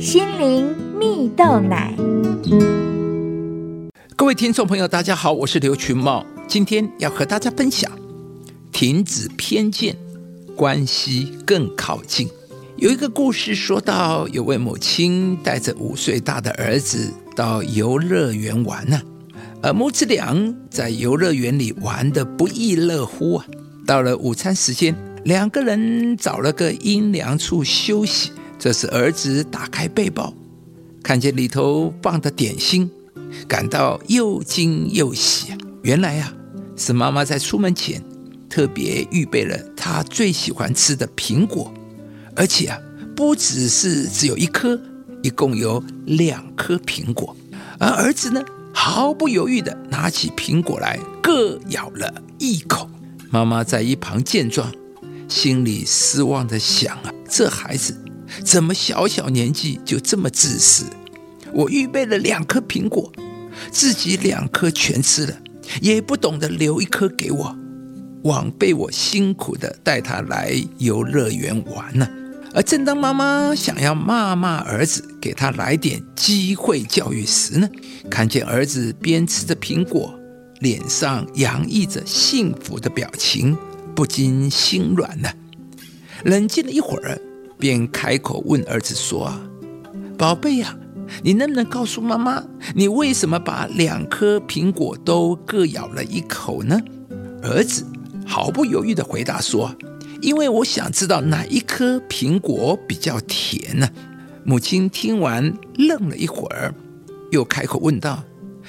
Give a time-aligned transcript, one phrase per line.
[0.00, 1.94] 心灵蜜豆奶。
[4.16, 7.92] 各位听众朋友，大家好，我是刘群茂，今天要和大家分享：
[8.72, 9.94] 停止偏见，
[10.56, 12.26] 关系更靠近。
[12.78, 19.02] 有一个故事说到，有位母亲带着五岁大的儿子到游乐园玩呢，
[19.60, 20.34] 而母子俩
[20.70, 23.44] 在游乐园里玩得不亦乐乎啊。
[23.86, 28.32] 到了午餐时间，两个人找了个阴凉处休息。
[28.60, 30.34] 这时，儿子打开背包，
[31.02, 32.90] 看见里头放的点心。
[33.48, 35.54] 感到又惊又喜！
[35.82, 36.30] 原来呀，
[36.76, 38.04] 是妈妈在出门前
[38.50, 41.72] 特别预备了他最喜欢吃的苹果，
[42.36, 42.78] 而且啊，
[43.16, 44.78] 不只是只有一颗，
[45.22, 47.34] 一共有两颗苹果。
[47.78, 52.90] 而儿子呢，毫不犹豫地拿起苹果来，各咬了一口。
[53.30, 54.70] 妈妈在一旁见状，
[55.28, 57.96] 心里失望地想啊：这孩子
[58.44, 60.84] 怎么小小年纪就这么自私？
[61.52, 63.12] 我预备了两颗苹果，
[63.70, 65.36] 自己两颗全吃了，
[65.80, 67.56] 也不懂得留一颗给我，
[68.22, 72.08] 枉费我辛苦的带他来游乐园玩呢。
[72.52, 77.68] 而正当妈妈想要骂骂儿子，给他来点机会教育时呢，
[78.10, 80.18] 看见儿子边吃着苹果，
[80.58, 83.56] 脸上洋溢着幸福的表情，
[83.94, 85.32] 不禁心软了。
[86.24, 87.20] 冷静了一会儿，
[87.60, 89.40] 便开口问儿子说：“啊，
[90.18, 90.76] 宝贝呀。”
[91.24, 92.40] 你能不能告诉妈妈，
[92.72, 96.80] 你为什么把两颗苹果都各咬了一口呢？
[97.42, 97.84] 儿子
[98.24, 99.74] 毫不犹豫地回答说
[100.22, 103.90] ：“因为我想知道哪一颗苹果比较甜呢。”
[104.46, 106.72] 母亲听完愣了一会儿，
[107.32, 108.22] 又开口问道：“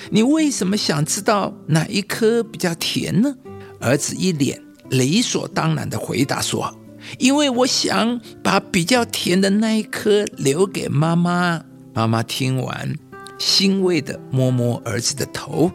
[0.10, 3.36] 你为什么想知道哪一颗比较甜呢？”
[3.80, 6.76] 儿子一脸理所当然地回答说
[7.20, 12.96] ：“因为我想把比较甜的那一颗留给妈妈。”妈妈听完，
[13.38, 15.70] 欣慰地摸摸儿子的头，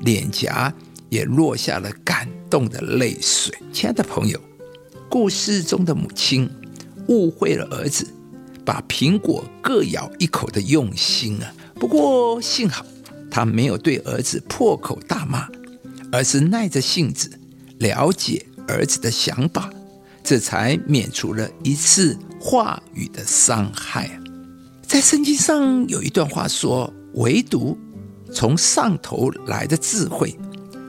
[0.00, 0.72] 脸颊
[1.10, 3.54] 也落下了感动的泪水。
[3.72, 4.40] 亲爱的朋友，
[5.08, 6.48] 故事中的母亲
[7.08, 8.06] 误会了儿子
[8.64, 11.52] 把苹果各咬一口的用心啊。
[11.74, 12.86] 不过幸好，
[13.30, 15.46] 他没有对儿子破口大骂，
[16.10, 17.30] 而是耐着性子
[17.78, 19.70] 了解儿子的想法，
[20.30, 24.08] 这才免除了一次话语的伤害。
[24.80, 27.76] 在圣经上有一段话说：“唯独
[28.32, 30.38] 从上头来的智慧，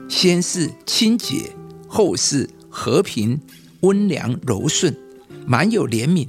[0.08, 1.50] 先是清洁，
[1.88, 3.36] 后是和平、
[3.80, 4.96] 温良、柔顺，
[5.44, 6.28] 满有怜悯，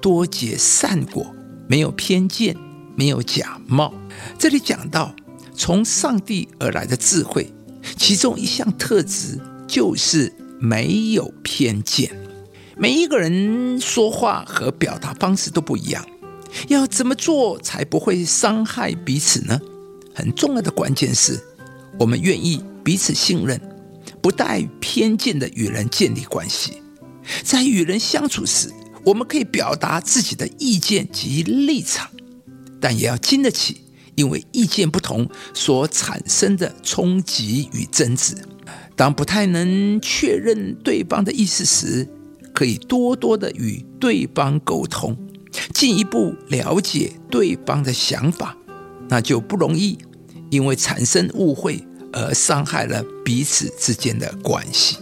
[0.00, 1.34] 多结善果，
[1.66, 2.56] 没有偏见，
[2.94, 3.92] 没有假冒。”
[4.38, 5.12] 这里讲到
[5.52, 7.52] 从上帝而来的智慧，
[7.96, 9.36] 其中一项特质
[9.66, 12.21] 就是没有偏见。
[12.82, 16.04] 每一个人说话和表达方式都不一样。
[16.66, 19.56] 要怎么做才不会伤害彼此呢？
[20.12, 21.40] 很重要的关键是，
[21.96, 23.60] 我们愿意彼此信任，
[24.20, 26.82] 不带偏见的与人建立关系。
[27.44, 28.68] 在与人相处时，
[29.04, 32.10] 我们可以表达自己的意见及立场，
[32.80, 33.82] 但也要经得起
[34.16, 38.34] 因为意见不同所产生的冲击与争执。
[38.96, 42.08] 当不太能确认对方的意思时，
[42.52, 45.16] 可以多多的与对方沟通。
[45.74, 48.56] 进一步了解对方的想法，
[49.08, 49.98] 那就不容易
[50.50, 54.96] 因为产生误会而伤害了彼此之间的关系。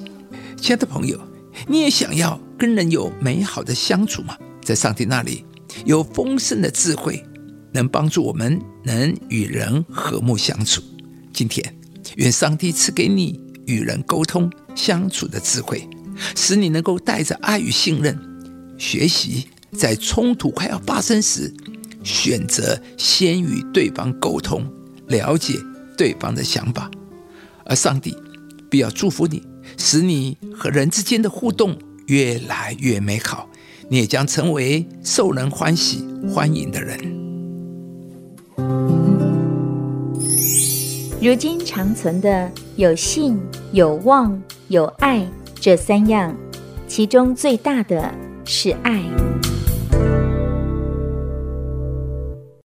[0.56, 1.20] 亲爱的朋友，
[1.68, 4.36] 你也想要跟人有美好的相处吗？
[4.62, 5.44] 在上帝那里
[5.84, 7.24] 有丰盛的智慧，
[7.72, 10.82] 能帮助我们能与人和睦相处。
[11.32, 11.74] 今天，
[12.16, 15.88] 愿上帝赐给你与人沟通相处的智慧，
[16.36, 18.18] 使你能够带着爱与信任
[18.78, 19.46] 学习。
[19.78, 21.54] 在冲突快要发生时，
[22.02, 24.64] 选择先与对方沟通，
[25.06, 25.54] 了解
[25.96, 26.90] 对方的想法，
[27.64, 28.16] 而上帝
[28.68, 29.40] 必要祝福你，
[29.76, 33.48] 使你和人之间的互动越来越美好，
[33.88, 36.98] 你也将成为受人欢喜欢迎的人。
[41.22, 43.38] 如今长存的有信、
[43.72, 45.24] 有望、有爱
[45.60, 46.34] 这三样，
[46.88, 48.12] 其中最大的
[48.46, 49.02] 是爱。